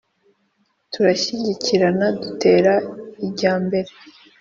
[0.91, 2.73] turashyigikirana dutera
[3.27, 3.91] ijya mbere